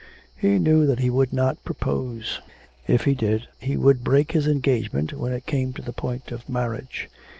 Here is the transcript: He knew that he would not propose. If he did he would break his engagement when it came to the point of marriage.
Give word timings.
He 0.35 0.57
knew 0.57 0.87
that 0.87 0.97
he 0.97 1.11
would 1.11 1.31
not 1.31 1.63
propose. 1.63 2.39
If 2.87 3.03
he 3.03 3.13
did 3.13 3.47
he 3.59 3.77
would 3.77 4.03
break 4.03 4.31
his 4.31 4.47
engagement 4.47 5.13
when 5.13 5.31
it 5.31 5.45
came 5.45 5.73
to 5.73 5.81
the 5.83 5.93
point 5.93 6.31
of 6.31 6.49
marriage. 6.49 7.07